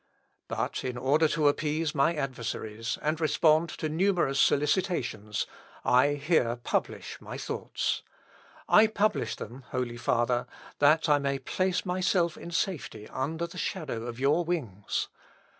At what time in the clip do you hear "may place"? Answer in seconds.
11.19-11.85